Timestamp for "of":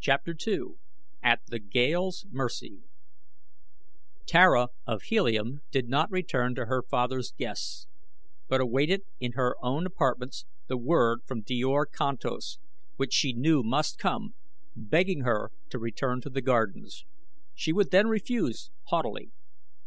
4.86-5.02